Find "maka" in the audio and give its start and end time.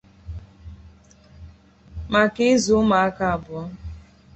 2.11-2.39